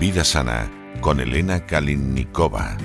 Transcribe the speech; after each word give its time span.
Vida 0.00 0.24
Sana 0.24 0.66
con 1.02 1.20
Elena 1.20 1.66
Kalinnikova. 1.66 2.78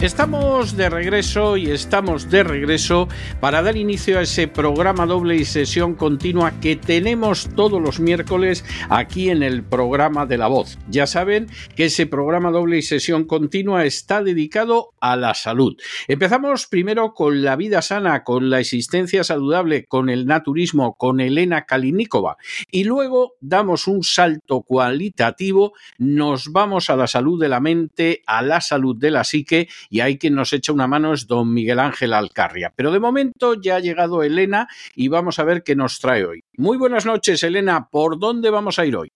Estamos 0.00 0.76
de 0.76 0.88
regreso 0.90 1.56
y 1.56 1.72
estamos 1.72 2.30
de 2.30 2.44
regreso 2.44 3.08
para 3.40 3.62
dar 3.62 3.76
inicio 3.76 4.20
a 4.20 4.22
ese 4.22 4.46
programa 4.46 5.06
doble 5.06 5.34
y 5.34 5.44
sesión 5.44 5.96
continua 5.96 6.60
que 6.60 6.76
tenemos 6.76 7.48
todos 7.56 7.82
los 7.82 7.98
miércoles 7.98 8.64
aquí 8.90 9.28
en 9.28 9.42
el 9.42 9.64
programa 9.64 10.24
de 10.24 10.38
la 10.38 10.46
voz. 10.46 10.78
Ya 10.88 11.08
saben 11.08 11.48
que 11.74 11.86
ese 11.86 12.06
programa 12.06 12.52
doble 12.52 12.78
y 12.78 12.82
sesión 12.82 13.24
continua 13.24 13.86
está 13.86 14.22
dedicado 14.22 14.90
a 15.00 15.16
la 15.16 15.34
salud. 15.34 15.76
Empezamos 16.06 16.68
primero 16.68 17.12
con 17.12 17.42
la 17.42 17.56
vida 17.56 17.82
sana, 17.82 18.22
con 18.22 18.50
la 18.50 18.60
existencia 18.60 19.24
saludable, 19.24 19.84
con 19.86 20.10
el 20.10 20.26
naturismo, 20.26 20.94
con 20.94 21.18
Elena 21.18 21.66
Kalinikova 21.66 22.36
y 22.70 22.84
luego 22.84 23.32
damos 23.40 23.88
un 23.88 24.04
salto 24.04 24.60
cualitativo, 24.60 25.72
nos 25.98 26.52
vamos 26.52 26.88
a 26.88 26.94
la 26.94 27.08
salud 27.08 27.40
de 27.40 27.48
la 27.48 27.58
mente, 27.58 28.22
a 28.26 28.42
la 28.42 28.60
salud 28.60 28.96
de 28.96 29.10
la 29.10 29.24
psique 29.24 29.66
y 29.88 30.00
hay 30.00 30.18
quien 30.18 30.34
nos 30.34 30.52
echa 30.52 30.72
una 30.72 30.86
mano 30.86 31.14
es 31.14 31.26
don 31.26 31.52
Miguel 31.52 31.78
Ángel 31.78 32.12
Alcarria. 32.12 32.72
Pero 32.74 32.92
de 32.92 33.00
momento 33.00 33.54
ya 33.54 33.76
ha 33.76 33.80
llegado 33.80 34.22
Elena 34.22 34.68
y 34.94 35.08
vamos 35.08 35.38
a 35.38 35.44
ver 35.44 35.62
qué 35.62 35.74
nos 35.74 35.98
trae 35.98 36.24
hoy. 36.24 36.40
Muy 36.56 36.76
buenas 36.76 37.06
noches, 37.06 37.42
Elena. 37.42 37.88
¿Por 37.90 38.18
dónde 38.18 38.50
vamos 38.50 38.78
a 38.78 38.86
ir 38.86 38.96
hoy? 38.96 39.08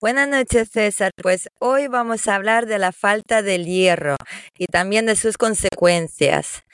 Buenas 0.00 0.28
noches, 0.28 0.70
César. 0.70 1.12
Pues 1.22 1.48
hoy 1.60 1.86
vamos 1.86 2.26
a 2.26 2.34
hablar 2.34 2.66
de 2.66 2.78
la 2.78 2.92
falta 2.92 3.42
del 3.42 3.66
hierro 3.66 4.16
y 4.58 4.66
también 4.66 5.06
de 5.06 5.14
sus 5.14 5.36
consecuencias. 5.36 6.64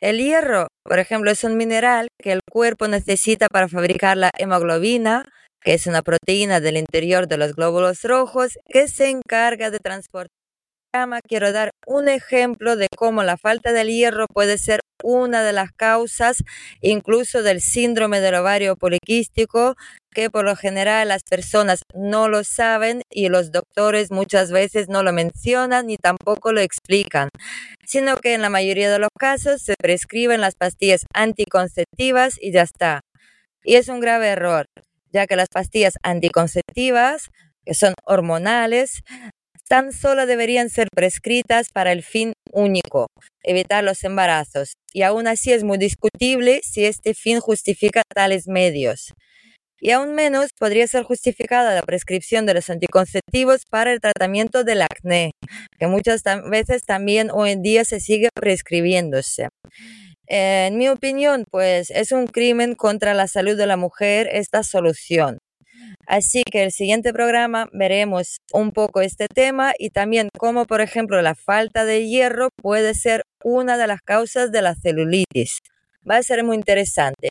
El 0.00 0.18
hierro, 0.18 0.66
por 0.82 0.98
ejemplo, 0.98 1.30
es 1.30 1.44
un 1.44 1.56
mineral 1.56 2.08
que 2.20 2.32
el 2.32 2.40
cuerpo 2.50 2.88
necesita 2.88 3.46
para 3.46 3.68
fabricar 3.68 4.16
la 4.16 4.30
hemoglobina, 4.36 5.24
que 5.60 5.74
es 5.74 5.86
una 5.86 6.02
proteína 6.02 6.58
del 6.58 6.76
interior 6.76 7.28
de 7.28 7.36
los 7.36 7.54
glóbulos 7.54 8.02
rojos 8.02 8.58
que 8.68 8.88
se 8.88 9.10
encarga 9.10 9.70
de 9.70 9.78
transportar 9.78 10.41
quiero 11.26 11.52
dar 11.52 11.70
un 11.86 12.08
ejemplo 12.08 12.76
de 12.76 12.86
cómo 12.94 13.22
la 13.22 13.38
falta 13.38 13.72
del 13.72 13.88
hierro 13.88 14.26
puede 14.26 14.58
ser 14.58 14.80
una 15.02 15.42
de 15.42 15.54
las 15.54 15.72
causas 15.72 16.44
incluso 16.82 17.42
del 17.42 17.62
síndrome 17.62 18.20
del 18.20 18.34
ovario 18.34 18.76
poliquístico, 18.76 19.74
que 20.10 20.28
por 20.28 20.44
lo 20.44 20.54
general 20.54 21.08
las 21.08 21.22
personas 21.22 21.80
no 21.94 22.28
lo 22.28 22.44
saben 22.44 23.00
y 23.10 23.30
los 23.30 23.50
doctores 23.52 24.10
muchas 24.10 24.52
veces 24.52 24.90
no 24.90 25.02
lo 25.02 25.14
mencionan 25.14 25.86
ni 25.86 25.96
tampoco 25.96 26.52
lo 26.52 26.60
explican, 26.60 27.30
sino 27.86 28.16
que 28.16 28.34
en 28.34 28.42
la 28.42 28.50
mayoría 28.50 28.90
de 28.90 28.98
los 28.98 29.10
casos 29.18 29.62
se 29.62 29.74
prescriben 29.78 30.42
las 30.42 30.56
pastillas 30.56 31.06
anticonceptivas 31.14 32.36
y 32.38 32.52
ya 32.52 32.62
está. 32.62 33.00
Y 33.64 33.76
es 33.76 33.88
un 33.88 34.00
grave 34.00 34.28
error, 34.28 34.66
ya 35.10 35.26
que 35.26 35.36
las 35.36 35.48
pastillas 35.48 35.94
anticonceptivas 36.02 37.30
que 37.64 37.74
son 37.74 37.94
hormonales, 38.04 39.02
tan 39.68 39.92
solo 39.92 40.26
deberían 40.26 40.70
ser 40.70 40.88
prescritas 40.94 41.68
para 41.72 41.92
el 41.92 42.02
fin 42.02 42.32
único, 42.52 43.06
evitar 43.42 43.84
los 43.84 44.04
embarazos, 44.04 44.74
y 44.92 45.02
aún 45.02 45.26
así 45.26 45.52
es 45.52 45.64
muy 45.64 45.78
discutible 45.78 46.60
si 46.62 46.84
este 46.84 47.14
fin 47.14 47.40
justifica 47.40 48.02
tales 48.14 48.46
medios. 48.46 49.12
Y 49.80 49.90
aún 49.90 50.14
menos 50.14 50.50
podría 50.56 50.86
ser 50.86 51.02
justificada 51.02 51.74
la 51.74 51.82
prescripción 51.82 52.46
de 52.46 52.54
los 52.54 52.70
anticonceptivos 52.70 53.62
para 53.68 53.92
el 53.92 54.00
tratamiento 54.00 54.62
del 54.62 54.82
acné, 54.82 55.32
que 55.76 55.88
muchas 55.88 56.22
veces 56.48 56.84
también 56.84 57.30
hoy 57.32 57.50
en 57.50 57.62
día 57.62 57.84
se 57.84 57.98
sigue 57.98 58.28
prescribiéndose. 58.32 59.48
En 60.28 60.78
mi 60.78 60.88
opinión, 60.88 61.44
pues 61.50 61.90
es 61.90 62.12
un 62.12 62.28
crimen 62.28 62.76
contra 62.76 63.12
la 63.12 63.26
salud 63.26 63.56
de 63.56 63.66
la 63.66 63.76
mujer 63.76 64.28
esta 64.30 64.62
solución. 64.62 65.38
Así 66.06 66.42
que 66.42 66.64
el 66.64 66.72
siguiente 66.72 67.12
programa 67.12 67.68
veremos 67.72 68.38
un 68.52 68.72
poco 68.72 69.00
este 69.00 69.28
tema 69.28 69.72
y 69.78 69.90
también 69.90 70.28
cómo, 70.36 70.66
por 70.66 70.80
ejemplo, 70.80 71.22
la 71.22 71.34
falta 71.34 71.84
de 71.84 72.08
hierro 72.08 72.48
puede 72.60 72.94
ser 72.94 73.22
una 73.44 73.78
de 73.78 73.86
las 73.86 74.00
causas 74.02 74.50
de 74.50 74.62
la 74.62 74.74
celulitis. 74.74 75.60
Va 76.08 76.16
a 76.16 76.22
ser 76.22 76.42
muy 76.44 76.56
interesante. 76.56 77.28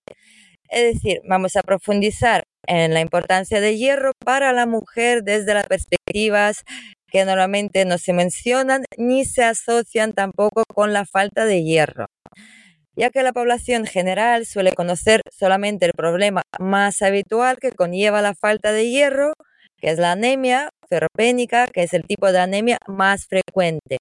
Es 0.69 0.93
decir, 0.93 1.21
vamos 1.27 1.57
a 1.57 1.63
profundizar 1.63 2.43
en 2.65 2.93
la 2.93 3.01
importancia 3.01 3.59
de 3.59 3.77
hierro 3.77 4.13
para 4.23 4.53
la 4.53 4.65
mujer 4.65 5.23
desde 5.23 5.53
las 5.53 5.67
perspectivas 5.67 6.63
que 7.07 7.25
normalmente 7.25 7.83
no 7.83 7.97
se 7.97 8.13
mencionan 8.13 8.85
ni 8.97 9.25
se 9.25 9.43
asocian 9.43 10.13
tampoco 10.13 10.63
con 10.73 10.93
la 10.93 11.05
falta 11.05 11.43
de 11.43 11.63
hierro 11.63 12.07
ya 12.95 13.09
que 13.09 13.23
la 13.23 13.33
población 13.33 13.85
general 13.85 14.45
suele 14.45 14.73
conocer 14.73 15.21
solamente 15.31 15.85
el 15.85 15.93
problema 15.93 16.43
más 16.59 17.01
habitual 17.01 17.57
que 17.57 17.71
conlleva 17.71 18.21
la 18.21 18.35
falta 18.35 18.71
de 18.71 18.89
hierro, 18.89 19.33
que 19.77 19.89
es 19.89 19.97
la 19.97 20.11
anemia 20.11 20.69
ferropénica, 20.89 21.67
que 21.67 21.83
es 21.83 21.93
el 21.93 22.03
tipo 22.03 22.31
de 22.31 22.39
anemia 22.39 22.77
más 22.87 23.27
frecuente. 23.27 23.97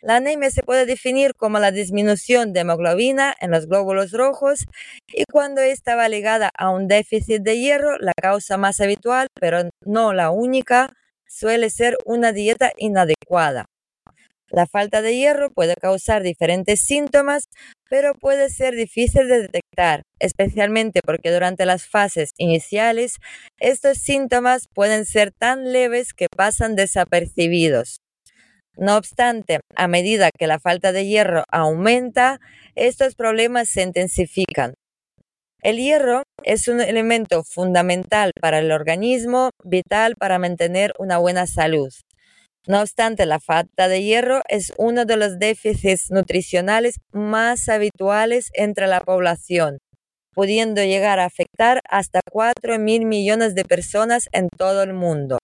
La 0.00 0.16
anemia 0.16 0.50
se 0.50 0.62
puede 0.62 0.86
definir 0.86 1.34
como 1.34 1.58
la 1.58 1.72
disminución 1.72 2.52
de 2.52 2.60
hemoglobina 2.60 3.34
en 3.40 3.50
los 3.50 3.66
glóbulos 3.66 4.12
rojos 4.12 4.64
y 5.12 5.24
cuando 5.30 5.60
esta 5.60 5.96
va 5.96 6.08
ligada 6.08 6.50
a 6.56 6.70
un 6.70 6.86
déficit 6.86 7.42
de 7.42 7.58
hierro, 7.58 7.98
la 7.98 8.12
causa 8.20 8.56
más 8.56 8.80
habitual, 8.80 9.26
pero 9.40 9.68
no 9.84 10.12
la 10.12 10.30
única, 10.30 10.92
suele 11.26 11.68
ser 11.70 11.96
una 12.04 12.32
dieta 12.32 12.72
inadecuada. 12.76 13.66
La 14.50 14.66
falta 14.66 15.02
de 15.02 15.14
hierro 15.14 15.50
puede 15.50 15.74
causar 15.74 16.22
diferentes 16.22 16.80
síntomas, 16.80 17.44
pero 17.90 18.14
puede 18.14 18.48
ser 18.48 18.74
difícil 18.74 19.28
de 19.28 19.42
detectar, 19.42 20.02
especialmente 20.18 21.00
porque 21.04 21.30
durante 21.30 21.66
las 21.66 21.86
fases 21.86 22.30
iniciales 22.38 23.16
estos 23.60 23.98
síntomas 23.98 24.66
pueden 24.74 25.04
ser 25.04 25.32
tan 25.32 25.72
leves 25.72 26.14
que 26.14 26.28
pasan 26.34 26.76
desapercibidos. 26.76 27.98
No 28.76 28.96
obstante, 28.96 29.60
a 29.74 29.88
medida 29.88 30.30
que 30.38 30.46
la 30.46 30.60
falta 30.60 30.92
de 30.92 31.06
hierro 31.06 31.44
aumenta, 31.50 32.40
estos 32.74 33.16
problemas 33.16 33.68
se 33.68 33.82
intensifican. 33.82 34.74
El 35.62 35.78
hierro 35.78 36.22
es 36.44 36.68
un 36.68 36.80
elemento 36.80 37.42
fundamental 37.42 38.30
para 38.40 38.60
el 38.60 38.70
organismo, 38.70 39.50
vital 39.64 40.14
para 40.16 40.38
mantener 40.38 40.92
una 40.98 41.18
buena 41.18 41.48
salud. 41.48 41.92
No 42.68 42.82
obstante, 42.82 43.24
la 43.24 43.40
falta 43.40 43.88
de 43.88 44.02
hierro 44.02 44.42
es 44.46 44.74
uno 44.76 45.06
de 45.06 45.16
los 45.16 45.38
déficits 45.38 46.10
nutricionales 46.10 46.96
más 47.12 47.66
habituales 47.70 48.50
entre 48.52 48.86
la 48.86 49.00
población, 49.00 49.78
pudiendo 50.34 50.82
llegar 50.84 51.18
a 51.18 51.24
afectar 51.24 51.80
hasta 51.88 52.20
4 52.30 52.78
mil 52.78 53.06
millones 53.06 53.54
de 53.54 53.64
personas 53.64 54.28
en 54.32 54.50
todo 54.50 54.82
el 54.82 54.92
mundo. 54.92 55.38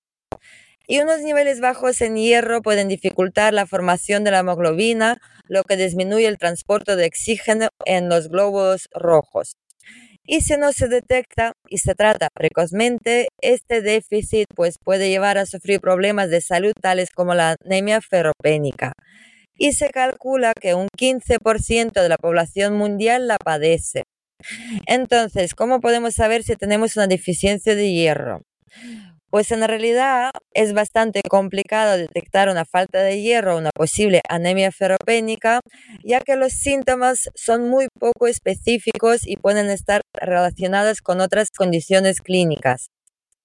Y 0.87 1.00
unos 1.00 1.22
niveles 1.22 1.60
bajos 1.60 2.02
en 2.02 2.16
hierro 2.16 2.60
pueden 2.60 2.88
dificultar 2.88 3.54
la 3.54 3.66
formación 3.66 4.22
de 4.22 4.31
la 4.31 4.40
hemoglobina, 4.40 5.16
lo 5.48 5.62
que 5.62 5.78
disminuye 5.78 6.26
el 6.26 6.37
transporte 6.37 6.94
de 6.94 7.06
oxígeno 7.06 7.69
en 7.87 8.10
los 8.10 8.28
glóbulos 8.28 8.90
rojos. 8.93 9.56
Y 10.25 10.43
si 10.43 10.58
no 10.58 10.75
se 10.75 10.88
detecta 10.88 11.53
y 11.74 11.78
se 11.78 11.96
trata 11.96 12.28
precozmente, 12.32 13.26
este 13.40 13.82
déficit 13.82 14.46
pues, 14.54 14.76
puede 14.78 15.08
llevar 15.08 15.38
a 15.38 15.44
sufrir 15.44 15.80
problemas 15.80 16.30
de 16.30 16.40
salud 16.40 16.72
tales 16.80 17.10
como 17.10 17.34
la 17.34 17.56
anemia 17.64 18.00
ferropénica. 18.00 18.92
Y 19.56 19.72
se 19.72 19.90
calcula 19.90 20.52
que 20.52 20.74
un 20.74 20.86
15% 20.96 22.00
de 22.00 22.08
la 22.08 22.16
población 22.16 22.76
mundial 22.76 23.26
la 23.26 23.38
padece. 23.44 24.04
Entonces, 24.86 25.56
¿cómo 25.56 25.80
podemos 25.80 26.14
saber 26.14 26.44
si 26.44 26.54
tenemos 26.54 26.94
una 26.96 27.08
deficiencia 27.08 27.74
de 27.74 27.90
hierro? 27.90 28.42
Pues 29.34 29.50
en 29.50 29.66
realidad 29.66 30.31
es 30.52 30.75
bastante 30.75 31.20
complicado 31.28 31.96
detectar 31.96 32.48
una 32.48 32.64
falta 32.64 33.02
de 33.02 33.20
hierro 33.20 33.56
o 33.56 33.58
una 33.58 33.70
posible 33.75 34.20
anemia 34.28 34.70
ferropénica, 34.70 35.58
ya 36.04 36.20
que 36.20 36.36
los 36.36 36.52
síntomas 36.52 37.31
son 37.34 37.69
muy 37.69 37.88
poco 37.98 38.28
específicos 38.28 39.26
y 39.26 39.34
pueden 39.34 39.70
estar 39.70 40.02
relacionados 40.12 41.00
con 41.00 41.20
otras 41.20 41.48
condiciones 41.50 42.20
clínicas. 42.20 42.90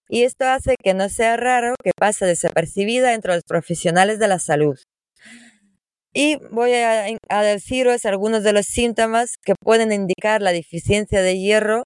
Y 0.07 0.25
esto 0.25 0.45
hace 0.45 0.75
que 0.79 0.93
no 0.93 1.09
sea 1.09 1.37
raro 1.37 1.73
que 1.83 1.89
pase 1.99 2.27
desapercibida 2.27 3.15
entre 3.15 3.33
los 3.33 3.43
profesionales 3.43 4.19
de 4.19 4.27
la 4.27 4.37
salud. 4.37 4.77
Y 6.13 6.37
voy 6.51 6.73
a, 6.73 7.07
a 7.29 7.41
deciros 7.41 8.05
algunos 8.05 8.43
de 8.43 8.53
los 8.53 8.67
síntomas 8.67 9.37
que 9.43 9.55
pueden 9.59 9.91
indicar 9.91 10.43
la 10.43 10.51
deficiencia 10.51 11.23
de 11.23 11.39
hierro 11.39 11.85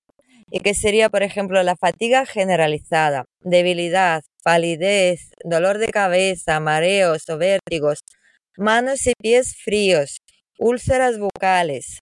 y 0.52 0.60
que 0.60 0.74
sería, 0.74 1.10
por 1.10 1.24
ejemplo, 1.24 1.62
la 1.64 1.76
fatiga 1.76 2.26
generalizada, 2.26 3.26
debilidad, 3.42 4.24
palidez, 4.44 5.32
dolor 5.44 5.78
de 5.78 5.88
cabeza, 5.88 6.60
mareos 6.60 7.30
o 7.30 7.38
vértigos, 7.38 8.00
manos 8.58 9.08
y 9.08 9.14
pies 9.20 9.56
fríos, 9.56 10.18
úlceras 10.60 11.18
bucales, 11.18 12.00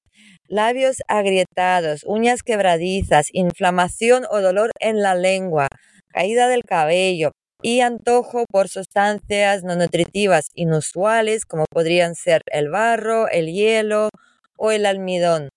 labios 0.48 0.98
agrietados, 1.08 2.04
uñas 2.06 2.44
quebradizas, 2.44 3.28
inflamación 3.32 4.26
o 4.30 4.42
dolor 4.42 4.72
en 4.80 5.02
la 5.02 5.16
lengua, 5.16 5.68
caída 6.14 6.48
del 6.48 6.64
cabello 6.64 7.32
y 7.62 7.82
antojo 7.82 8.46
por 8.52 8.68
sustancias 8.68 9.64
no 9.64 9.76
nutritivas 9.76 10.50
inusuales 10.56 11.46
como 11.46 11.66
podrían 11.72 12.16
ser 12.16 12.42
el 12.48 12.70
barro, 12.70 13.30
el 13.30 13.48
hielo 13.48 14.10
o 14.58 14.72
el 14.72 14.86
almidón. 14.86 15.50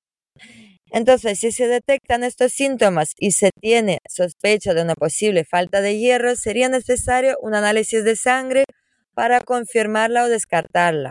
Entonces, 0.94 1.40
si 1.40 1.50
se 1.50 1.66
detectan 1.66 2.22
estos 2.22 2.52
síntomas 2.52 3.14
y 3.18 3.32
se 3.32 3.50
tiene 3.60 3.98
sospecha 4.08 4.74
de 4.74 4.82
una 4.82 4.94
posible 4.94 5.44
falta 5.44 5.80
de 5.80 5.98
hierro, 5.98 6.36
sería 6.36 6.68
necesario 6.68 7.36
un 7.42 7.56
análisis 7.56 8.04
de 8.04 8.14
sangre 8.14 8.62
para 9.12 9.40
confirmarla 9.40 10.22
o 10.22 10.28
descartarla. 10.28 11.10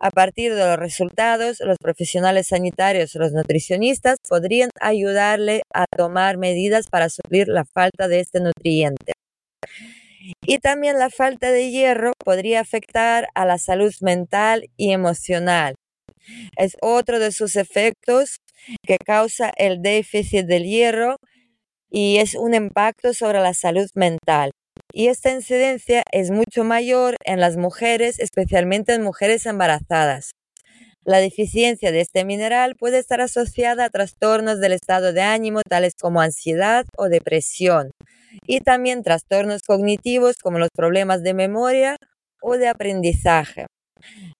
A 0.00 0.10
partir 0.10 0.54
de 0.54 0.64
los 0.64 0.78
resultados, 0.78 1.60
los 1.60 1.76
profesionales 1.76 2.48
sanitarios 2.48 3.14
los 3.14 3.32
nutricionistas 3.32 4.16
podrían 4.26 4.70
ayudarle 4.80 5.60
a 5.74 5.84
tomar 5.94 6.38
medidas 6.38 6.86
para 6.88 7.10
suplir 7.10 7.48
la 7.48 7.66
falta 7.66 8.08
de 8.08 8.20
este 8.20 8.40
nutriente. 8.40 9.12
Y 10.46 10.56
también 10.58 10.98
la 10.98 11.10
falta 11.10 11.50
de 11.50 11.70
hierro 11.70 12.12
podría 12.24 12.60
afectar 12.60 13.28
a 13.34 13.44
la 13.44 13.58
salud 13.58 13.92
mental 14.00 14.70
y 14.78 14.92
emocional. 14.92 15.74
Es 16.56 16.76
otro 16.80 17.18
de 17.18 17.32
sus 17.32 17.56
efectos 17.56 18.36
que 18.86 18.96
causa 18.98 19.52
el 19.56 19.82
déficit 19.82 20.46
del 20.46 20.64
hierro 20.64 21.16
y 21.90 22.18
es 22.18 22.34
un 22.34 22.54
impacto 22.54 23.12
sobre 23.14 23.40
la 23.40 23.54
salud 23.54 23.88
mental. 23.94 24.50
Y 24.92 25.08
esta 25.08 25.30
incidencia 25.30 26.02
es 26.12 26.30
mucho 26.30 26.64
mayor 26.64 27.16
en 27.24 27.40
las 27.40 27.56
mujeres, 27.56 28.18
especialmente 28.18 28.94
en 28.94 29.02
mujeres 29.02 29.46
embarazadas. 29.46 30.32
La 31.04 31.18
deficiencia 31.18 31.90
de 31.90 32.00
este 32.00 32.24
mineral 32.24 32.76
puede 32.78 32.98
estar 32.98 33.20
asociada 33.20 33.86
a 33.86 33.90
trastornos 33.90 34.60
del 34.60 34.72
estado 34.72 35.12
de 35.12 35.22
ánimo 35.22 35.60
tales 35.68 35.94
como 36.00 36.20
ansiedad 36.20 36.84
o 36.96 37.08
depresión 37.08 37.90
y 38.46 38.60
también 38.60 39.02
trastornos 39.02 39.62
cognitivos 39.62 40.36
como 40.40 40.58
los 40.58 40.68
problemas 40.74 41.22
de 41.22 41.34
memoria 41.34 41.96
o 42.40 42.56
de 42.56 42.68
aprendizaje. 42.68 43.66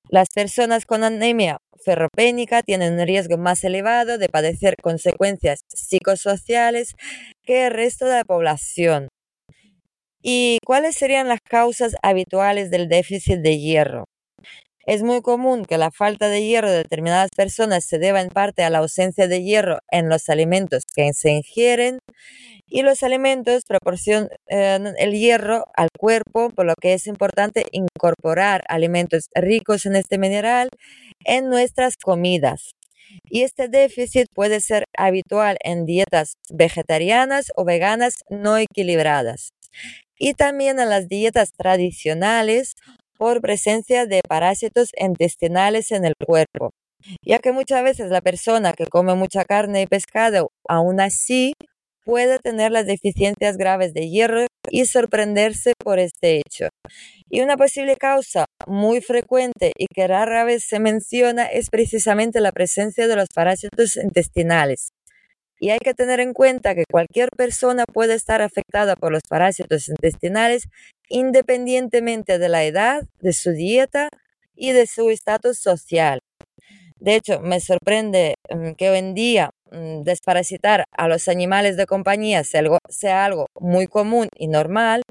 Las 0.08 0.28
personas 0.34 0.86
con 0.86 1.04
anemia 1.04 1.58
ferropénica 1.84 2.62
tienen 2.62 2.94
un 2.94 3.06
riesgo 3.06 3.38
más 3.38 3.64
elevado 3.64 4.18
de 4.18 4.28
padecer 4.28 4.74
consecuencias 4.82 5.60
psicosociales 5.68 6.94
que 7.44 7.66
el 7.66 7.72
resto 7.72 8.06
de 8.06 8.16
la 8.16 8.24
población. 8.24 9.08
¿Y 10.22 10.58
cuáles 10.64 10.96
serían 10.96 11.28
las 11.28 11.40
causas 11.40 11.94
habituales 12.02 12.70
del 12.70 12.88
déficit 12.88 13.38
de 13.40 13.58
hierro? 13.58 14.04
Es 14.84 15.02
muy 15.02 15.22
común 15.22 15.64
que 15.64 15.78
la 15.78 15.92
falta 15.92 16.28
de 16.28 16.44
hierro 16.44 16.70
de 16.70 16.78
determinadas 16.78 17.30
personas 17.36 17.84
se 17.84 17.98
deba 17.98 18.20
en 18.20 18.30
parte 18.30 18.64
a 18.64 18.70
la 18.70 18.78
ausencia 18.78 19.28
de 19.28 19.42
hierro 19.42 19.78
en 19.90 20.08
los 20.08 20.28
alimentos 20.28 20.84
que 20.92 21.12
se 21.12 21.30
ingieren 21.30 22.00
y 22.66 22.82
los 22.82 23.02
alimentos 23.02 23.64
proporcionan 23.68 24.30
el 24.48 25.12
hierro 25.12 25.66
al 25.76 25.88
cuerpo, 25.96 26.50
por 26.50 26.66
lo 26.66 26.74
que 26.80 26.94
es 26.94 27.06
importante 27.06 27.64
incorporar 27.70 28.64
alimentos 28.68 29.28
ricos 29.34 29.86
en 29.86 29.94
este 29.94 30.18
mineral 30.18 30.68
en 31.24 31.48
nuestras 31.48 31.96
comidas. 31.96 32.72
Y 33.28 33.42
este 33.42 33.68
déficit 33.68 34.26
puede 34.34 34.60
ser 34.60 34.84
habitual 34.96 35.58
en 35.62 35.84
dietas 35.84 36.32
vegetarianas 36.50 37.52
o 37.54 37.64
veganas 37.64 38.14
no 38.30 38.56
equilibradas. 38.56 39.52
Y 40.18 40.34
también 40.34 40.80
en 40.80 40.88
las 40.88 41.08
dietas 41.08 41.52
tradicionales 41.52 42.74
por 43.22 43.40
presencia 43.40 44.04
de 44.04 44.20
parásitos 44.28 44.88
intestinales 44.98 45.92
en 45.92 46.04
el 46.04 46.14
cuerpo, 46.26 46.70
ya 47.24 47.38
que 47.38 47.52
muchas 47.52 47.84
veces 47.84 48.10
la 48.10 48.20
persona 48.20 48.72
que 48.72 48.86
come 48.86 49.14
mucha 49.14 49.44
carne 49.44 49.82
y 49.82 49.86
pescado 49.86 50.50
aún 50.68 50.98
así 50.98 51.52
puede 52.04 52.40
tener 52.40 52.72
las 52.72 52.84
deficiencias 52.84 53.56
graves 53.56 53.94
de 53.94 54.08
hierro 54.08 54.46
y 54.70 54.86
sorprenderse 54.86 55.74
por 55.78 56.00
este 56.00 56.38
hecho. 56.38 56.66
Y 57.30 57.42
una 57.42 57.56
posible 57.56 57.94
causa 57.94 58.46
muy 58.66 59.00
frecuente 59.00 59.70
y 59.78 59.86
que 59.86 60.08
rara 60.08 60.42
vez 60.42 60.64
se 60.66 60.80
menciona 60.80 61.46
es 61.46 61.70
precisamente 61.70 62.40
la 62.40 62.50
presencia 62.50 63.06
de 63.06 63.14
los 63.14 63.28
parásitos 63.32 63.98
intestinales. 63.98 64.88
Y 65.62 65.70
hay 65.70 65.78
que 65.78 65.94
tener 65.94 66.18
en 66.18 66.32
cuenta 66.32 66.74
que 66.74 66.82
cualquier 66.90 67.28
persona 67.36 67.84
puede 67.84 68.14
estar 68.14 68.42
afectada 68.42 68.96
por 68.96 69.12
los 69.12 69.22
parásitos 69.28 69.88
intestinales 69.88 70.64
independientemente 71.08 72.40
de 72.40 72.48
la 72.48 72.64
edad, 72.64 73.04
de 73.20 73.32
su 73.32 73.52
dieta 73.52 74.08
y 74.56 74.72
de 74.72 74.88
su 74.88 75.08
estatus 75.10 75.60
social. 75.60 76.18
De 76.98 77.14
hecho, 77.14 77.38
me 77.40 77.60
sorprende 77.60 78.34
mm, 78.50 78.72
que 78.72 78.90
hoy 78.90 78.98
en 78.98 79.14
día 79.14 79.50
mm, 79.70 80.02
desparasitar 80.02 80.82
a 80.90 81.06
los 81.06 81.28
animales 81.28 81.76
de 81.76 81.86
compañía 81.86 82.42
sea 82.42 82.58
algo, 82.58 82.78
sea 82.88 83.24
algo 83.24 83.46
muy 83.60 83.86
común 83.86 84.26
y 84.36 84.48
normal, 84.48 85.02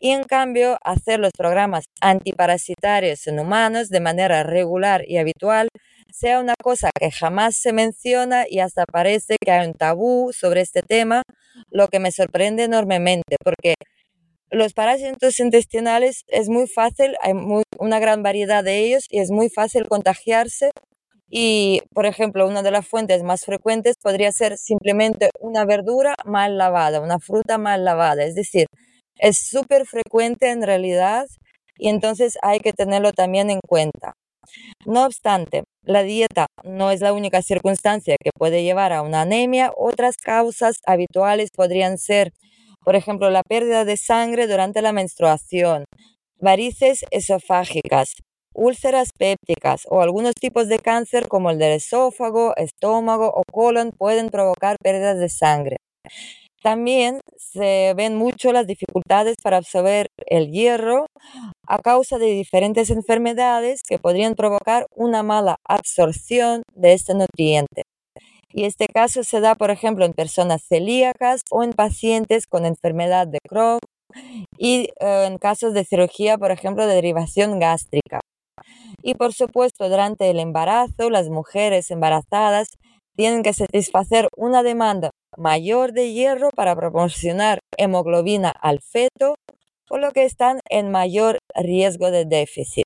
y 0.00 0.12
en 0.12 0.24
cambio 0.24 0.78
hacer 0.82 1.20
los 1.20 1.32
programas 1.36 1.84
antiparasitarios 2.00 3.26
en 3.26 3.38
humanos 3.38 3.90
de 3.90 4.00
manera 4.00 4.44
regular 4.44 5.04
y 5.06 5.18
habitual 5.18 5.68
sea 6.12 6.40
una 6.40 6.54
cosa 6.62 6.90
que 6.98 7.10
jamás 7.10 7.56
se 7.56 7.72
menciona 7.72 8.44
y 8.48 8.60
hasta 8.60 8.84
parece 8.84 9.36
que 9.44 9.50
hay 9.50 9.66
un 9.66 9.74
tabú 9.74 10.32
sobre 10.32 10.60
este 10.60 10.82
tema, 10.82 11.22
lo 11.70 11.88
que 11.88 12.00
me 12.00 12.12
sorprende 12.12 12.64
enormemente, 12.64 13.36
porque 13.44 13.74
los 14.50 14.72
parásitos 14.74 15.38
intestinales 15.40 16.24
es 16.28 16.48
muy 16.48 16.66
fácil, 16.66 17.16
hay 17.22 17.32
una 17.78 18.00
gran 18.00 18.22
variedad 18.22 18.64
de 18.64 18.78
ellos 18.80 19.06
y 19.08 19.20
es 19.20 19.30
muy 19.30 19.48
fácil 19.48 19.86
contagiarse. 19.88 20.70
Y, 21.32 21.82
por 21.94 22.06
ejemplo, 22.06 22.48
una 22.48 22.62
de 22.62 22.72
las 22.72 22.86
fuentes 22.88 23.22
más 23.22 23.44
frecuentes 23.44 23.94
podría 24.02 24.32
ser 24.32 24.58
simplemente 24.58 25.30
una 25.38 25.64
verdura 25.64 26.14
mal 26.24 26.58
lavada, 26.58 27.00
una 27.00 27.20
fruta 27.20 27.56
mal 27.56 27.84
lavada. 27.84 28.24
Es 28.24 28.34
decir, 28.34 28.66
es 29.16 29.38
súper 29.38 29.86
frecuente 29.86 30.50
en 30.50 30.62
realidad 30.62 31.26
y 31.78 31.88
entonces 31.88 32.36
hay 32.42 32.60
que 32.60 32.72
tenerlo 32.72 33.12
también 33.12 33.50
en 33.50 33.60
cuenta. 33.60 34.14
No 34.86 35.04
obstante, 35.04 35.64
la 35.84 36.02
dieta 36.02 36.46
no 36.64 36.90
es 36.90 37.00
la 37.00 37.12
única 37.12 37.42
circunstancia 37.42 38.16
que 38.22 38.30
puede 38.36 38.62
llevar 38.62 38.92
a 38.92 39.02
una 39.02 39.22
anemia. 39.22 39.72
Otras 39.76 40.16
causas 40.16 40.78
habituales 40.86 41.50
podrían 41.54 41.98
ser 41.98 42.32
por 42.84 42.96
ejemplo, 42.96 43.30
la 43.30 43.42
pérdida 43.42 43.84
de 43.84 43.96
sangre 43.96 44.46
durante 44.46 44.80
la 44.80 44.92
menstruación, 44.92 45.84
varices 46.40 47.04
esofágicas, 47.10 48.14
úlceras 48.54 49.10
pépticas 49.16 49.82
o 49.88 50.00
algunos 50.00 50.34
tipos 50.34 50.68
de 50.68 50.78
cáncer 50.78 51.28
como 51.28 51.50
el 51.50 51.58
del 51.58 51.72
esófago, 51.72 52.54
estómago 52.56 53.32
o 53.34 53.42
colon 53.52 53.90
pueden 53.96 54.30
provocar 54.30 54.76
pérdidas 54.82 55.18
de 55.18 55.28
sangre. 55.28 55.76
También 56.62 57.20
se 57.38 57.94
ven 57.96 58.16
mucho 58.16 58.52
las 58.52 58.66
dificultades 58.66 59.36
para 59.42 59.56
absorber 59.56 60.08
el 60.26 60.50
hierro 60.50 61.06
a 61.66 61.78
causa 61.78 62.18
de 62.18 62.26
diferentes 62.26 62.90
enfermedades 62.90 63.80
que 63.88 63.98
podrían 63.98 64.34
provocar 64.34 64.86
una 64.94 65.22
mala 65.22 65.56
absorción 65.66 66.62
de 66.74 66.92
este 66.92 67.14
nutriente. 67.14 67.82
Y 68.52 68.64
este 68.64 68.88
caso 68.88 69.24
se 69.24 69.40
da, 69.40 69.54
por 69.54 69.70
ejemplo, 69.70 70.04
en 70.04 70.12
personas 70.12 70.62
celíacas 70.68 71.42
o 71.50 71.62
en 71.62 71.72
pacientes 71.72 72.46
con 72.46 72.66
enfermedad 72.66 73.26
de 73.26 73.38
Crohn 73.48 73.78
y 74.58 74.88
eh, 75.00 75.26
en 75.26 75.38
casos 75.38 75.72
de 75.72 75.84
cirugía, 75.84 76.36
por 76.36 76.50
ejemplo, 76.50 76.86
de 76.86 76.94
derivación 76.94 77.58
gástrica. 77.58 78.20
Y 79.02 79.14
por 79.14 79.32
supuesto, 79.32 79.88
durante 79.88 80.28
el 80.30 80.40
embarazo, 80.40 81.10
las 81.10 81.30
mujeres 81.30 81.90
embarazadas 81.90 82.68
tienen 83.16 83.42
que 83.42 83.52
satisfacer 83.52 84.28
una 84.36 84.62
demanda 84.62 85.10
mayor 85.36 85.92
de 85.92 86.12
hierro 86.12 86.50
para 86.50 86.74
proporcionar 86.76 87.60
hemoglobina 87.76 88.50
al 88.50 88.80
feto, 88.80 89.34
por 89.86 90.00
lo 90.00 90.12
que 90.12 90.24
están 90.24 90.60
en 90.68 90.90
mayor 90.90 91.38
riesgo 91.54 92.10
de 92.10 92.24
déficit. 92.24 92.84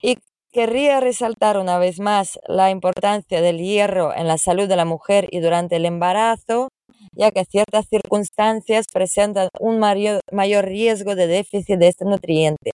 Y 0.00 0.16
Querría 0.50 0.98
resaltar 1.00 1.58
una 1.58 1.78
vez 1.78 2.00
más 2.00 2.38
la 2.46 2.70
importancia 2.70 3.42
del 3.42 3.58
hierro 3.58 4.14
en 4.16 4.26
la 4.26 4.38
salud 4.38 4.66
de 4.66 4.76
la 4.76 4.86
mujer 4.86 5.28
y 5.30 5.40
durante 5.40 5.76
el 5.76 5.84
embarazo, 5.84 6.68
ya 7.12 7.30
que 7.30 7.44
ciertas 7.44 7.86
circunstancias 7.86 8.86
presentan 8.90 9.50
un 9.60 9.78
mayor, 9.78 10.22
riesgo 10.64 11.14
de 11.14 11.26
déficit 11.26 11.78
de 11.78 11.88
este 11.88 12.06
nutriente. 12.06 12.70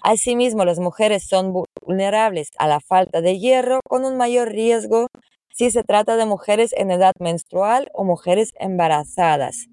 Asimismo, 0.00 0.64
las 0.64 0.78
mujeres 0.78 1.26
son 1.26 1.52
vulnerables 1.84 2.50
a 2.56 2.68
la 2.68 2.78
falta 2.78 3.20
de 3.20 3.36
hierro 3.40 3.80
con 3.88 4.04
un 4.04 4.16
mayor 4.16 4.50
riesgo 4.50 5.08
si 5.58 5.72
se 5.72 5.82
trata 5.82 6.16
de 6.16 6.24
mujeres 6.24 6.72
en 6.76 6.92
edad 6.92 7.14
menstrual 7.18 7.88
o 7.92 8.04
mujeres 8.04 8.52
embarazadas. 8.60 9.66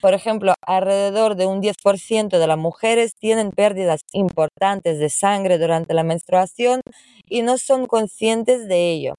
Por 0.00 0.14
ejemplo, 0.14 0.54
alrededor 0.66 1.36
de 1.36 1.44
un 1.44 1.60
10% 1.60 2.38
de 2.38 2.46
las 2.46 2.56
mujeres 2.56 3.12
tienen 3.14 3.50
pérdidas 3.50 4.00
importantes 4.12 4.98
de 4.98 5.10
sangre 5.10 5.58
durante 5.58 5.92
la 5.92 6.02
menstruación 6.02 6.80
y 7.28 7.42
no 7.42 7.58
son 7.58 7.86
conscientes 7.86 8.66
de 8.66 8.90
ello. 8.90 9.14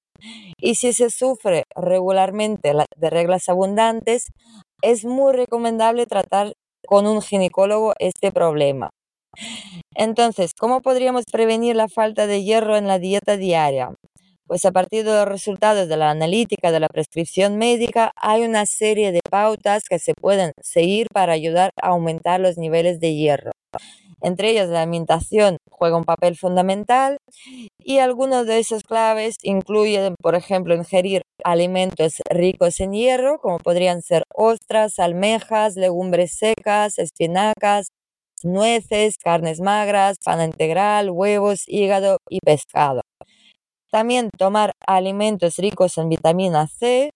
Y 0.58 0.76
si 0.76 0.94
se 0.94 1.12
sufre 1.12 1.64
regularmente 1.76 2.74
de 2.98 3.10
reglas 3.10 3.48
abundantes, 3.48 4.28
es 4.82 5.06
muy 5.06 5.34
recomendable 5.34 6.06
tratar 6.08 6.54
con 6.88 7.06
un 7.06 7.22
ginecólogo 7.22 7.94
este 8.00 8.32
problema. 8.32 8.90
Entonces, 9.96 10.52
¿cómo 10.60 10.82
podríamos 10.82 11.26
prevenir 11.32 11.76
la 11.76 11.88
falta 11.88 12.28
de 12.28 12.44
hierro 12.44 12.78
en 12.78 12.88
la 12.88 13.00
dieta 13.00 13.38
diaria? 13.38 13.94
Pues 14.48 14.66
a 14.66 14.72
partir 14.72 15.06
de 15.06 15.12
los 15.12 15.26
resultados 15.28 15.88
de 15.88 15.98
la 15.98 16.10
analítica 16.12 16.72
de 16.72 16.80
la 16.82 16.90
prescripción 16.90 17.58
médica, 17.58 18.12
hay 18.18 18.44
una 18.44 18.66
serie 18.66 19.12
de 19.14 19.22
pautas 19.30 19.84
que 19.90 20.00
se 20.00 20.14
pueden 20.14 20.52
seguir 20.62 21.08
para 21.14 21.34
ayudar 21.34 21.72
a 21.82 21.90
aumentar 21.90 22.40
los 22.42 22.58
niveles 22.58 23.00
de 23.00 23.16
hierro. 23.16 23.52
Entre 24.22 24.52
ellas, 24.52 24.70
la 24.70 24.84
alimentación 24.84 25.58
juega 25.70 25.98
un 25.98 26.06
papel 26.06 26.38
fundamental 26.38 27.18
y 27.80 28.00
algunas 28.00 28.48
de 28.48 28.60
esas 28.60 28.84
claves 28.84 29.36
incluyen, 29.44 30.16
por 30.22 30.36
ejemplo, 30.36 30.76
ingerir 30.76 31.24
alimentos 31.44 32.16
ricos 32.30 32.80
en 32.80 32.94
hierro, 32.94 33.40
como 33.40 33.60
podrían 33.60 34.02
ser 34.02 34.24
ostras, 34.34 35.00
almejas, 35.00 35.76
legumbres 35.76 36.38
secas, 36.38 37.00
espinacas, 37.00 37.90
nueces, 38.44 39.18
carnes 39.18 39.62
magras, 39.62 40.18
pan 40.24 40.42
integral, 40.42 41.10
huevos, 41.12 41.64
hígado 41.68 42.18
y 42.30 42.40
pescado. 42.46 43.02
También 43.94 44.32
tomar 44.36 44.72
alimentos 44.88 45.58
ricos 45.58 46.00
en 46.00 46.10
vitamina 46.10 46.66
C 46.66 47.12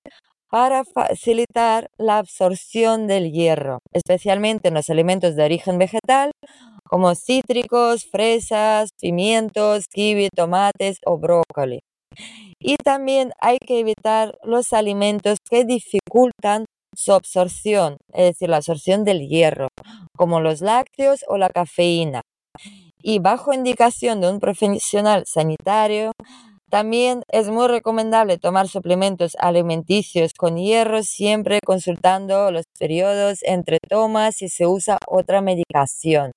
para 0.51 0.83
facilitar 0.85 1.87
la 1.97 2.19
absorción 2.19 3.07
del 3.07 3.31
hierro, 3.31 3.79
especialmente 3.93 4.67
en 4.67 4.75
los 4.75 4.91
alimentos 4.91 5.35
de 5.35 5.43
origen 5.43 5.79
vegetal, 5.79 6.29
como 6.87 7.15
cítricos, 7.15 8.05
fresas, 8.05 8.89
pimientos, 9.01 9.85
kiwi, 9.91 10.29
tomates 10.35 10.99
o 11.03 11.17
brócoli. 11.17 11.79
Y 12.59 12.75
también 12.75 13.31
hay 13.41 13.57
que 13.57 13.79
evitar 13.79 14.37
los 14.43 14.71
alimentos 14.71 15.39
que 15.49 15.65
dificultan 15.65 16.65
su 16.95 17.11
absorción, 17.11 17.97
es 18.13 18.25
decir, 18.25 18.49
la 18.49 18.57
absorción 18.57 19.03
del 19.03 19.27
hierro, 19.27 19.69
como 20.15 20.41
los 20.41 20.61
lácteos 20.61 21.25
o 21.27 21.39
la 21.39 21.49
cafeína. 21.49 22.21
Y 23.01 23.17
bajo 23.17 23.51
indicación 23.51 24.21
de 24.21 24.29
un 24.29 24.39
profesional 24.39 25.23
sanitario, 25.25 26.11
también 26.69 27.23
es 27.31 27.49
muy 27.49 27.67
recomendable 27.67 28.37
tomar 28.37 28.67
suplementos 28.67 29.35
alimenticios 29.39 30.33
con 30.33 30.57
hierro 30.57 31.03
siempre 31.03 31.59
consultando 31.65 32.51
los 32.51 32.65
periodos 32.77 33.39
entre 33.43 33.79
tomas 33.87 34.35
si 34.35 34.49
se 34.49 34.67
usa 34.67 34.97
otra 35.07 35.41
medicación. 35.41 36.31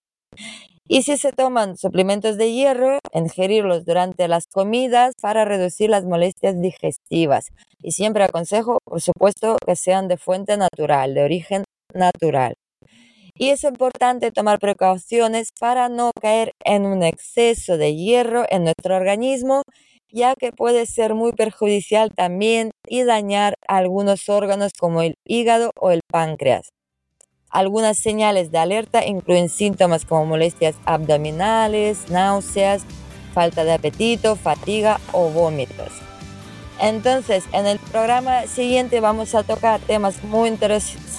Y 0.86 1.02
si 1.02 1.16
se 1.16 1.30
toman 1.30 1.76
suplementos 1.76 2.36
de 2.36 2.52
hierro, 2.52 2.98
ingerirlos 3.12 3.84
durante 3.84 4.26
las 4.26 4.46
comidas 4.46 5.14
para 5.22 5.44
reducir 5.44 5.88
las 5.88 6.04
molestias 6.04 6.60
digestivas. 6.60 7.50
Y 7.78 7.92
siempre 7.92 8.24
aconsejo, 8.24 8.78
por 8.84 9.00
supuesto, 9.00 9.56
que 9.64 9.76
sean 9.76 10.08
de 10.08 10.16
fuente 10.16 10.56
natural, 10.56 11.14
de 11.14 11.22
origen 11.22 11.64
natural. 11.94 12.54
Y 13.34 13.50
es 13.50 13.62
importante 13.64 14.32
tomar 14.32 14.58
precauciones 14.58 15.50
para 15.58 15.88
no 15.88 16.10
caer 16.20 16.52
en 16.64 16.84
un 16.86 17.04
exceso 17.04 17.78
de 17.78 17.94
hierro 17.94 18.44
en 18.50 18.64
nuestro 18.64 18.96
organismo 18.96 19.62
ya 20.12 20.34
que 20.34 20.52
puede 20.52 20.86
ser 20.86 21.14
muy 21.14 21.32
perjudicial 21.32 22.10
también 22.14 22.70
y 22.86 23.04
dañar 23.04 23.54
algunos 23.66 24.28
órganos 24.28 24.72
como 24.78 25.02
el 25.02 25.14
hígado 25.24 25.70
o 25.80 25.90
el 25.90 26.00
páncreas. 26.10 26.70
Algunas 27.50 27.98
señales 27.98 28.52
de 28.52 28.58
alerta 28.58 29.04
incluyen 29.04 29.48
síntomas 29.48 30.04
como 30.04 30.24
molestias 30.24 30.76
abdominales, 30.84 32.08
náuseas, 32.08 32.82
falta 33.34 33.64
de 33.64 33.72
apetito, 33.72 34.36
fatiga 34.36 35.00
o 35.12 35.30
vómitos. 35.30 35.90
Entonces, 36.80 37.44
en 37.52 37.66
el 37.66 37.78
programa 37.78 38.46
siguiente 38.46 39.00
vamos 39.00 39.34
a 39.34 39.42
tocar 39.42 39.80
temas 39.80 40.22
muy 40.24 40.48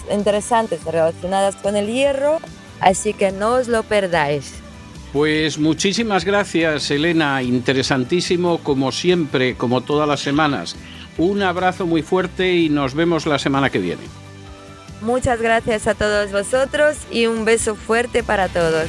interesantes 0.10 0.84
relacionados 0.86 1.56
con 1.58 1.76
el 1.76 1.88
hierro, 1.88 2.40
así 2.80 3.14
que 3.14 3.32
no 3.32 3.56
os 3.56 3.68
lo 3.68 3.84
perdáis. 3.84 4.54
Pues 5.14 5.58
muchísimas 5.58 6.24
gracias, 6.24 6.90
Elena. 6.90 7.44
Interesantísimo, 7.44 8.60
como 8.60 8.92
siempre, 8.92 9.56
como 9.56 9.82
todas 9.82 10.08
las 10.08 10.22
semanas. 10.22 10.76
Un 11.18 11.42
abrazo 11.44 11.86
muy 11.86 12.02
fuerte 12.02 12.54
y 12.54 12.70
nos 12.70 12.94
vemos 12.94 13.26
la 13.26 13.38
semana 13.38 13.70
que 13.70 13.80
viene. 13.80 14.04
Muchas 15.02 15.42
gracias 15.42 15.88
a 15.88 15.96
todos 15.96 16.32
vosotros 16.32 16.96
y 17.12 17.26
un 17.26 17.44
beso 17.44 17.76
fuerte 17.76 18.24
para 18.24 18.48
todos. 18.48 18.88